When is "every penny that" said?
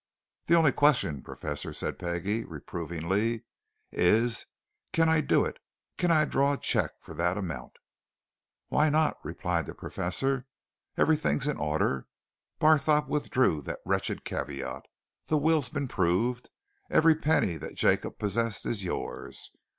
16.89-17.75